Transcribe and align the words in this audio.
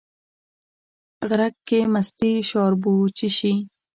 غرک 1.29 1.55
کې 1.67 1.79
مستې 1.93 2.31
شاربو، 2.49 2.93
چې 3.17 3.27
شي 3.37 3.53